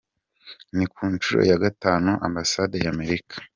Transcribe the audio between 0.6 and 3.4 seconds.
Ni ku nshuro ya gatanu, Ambasade ya Amerika.